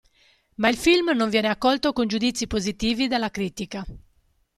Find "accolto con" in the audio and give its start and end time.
1.47-2.07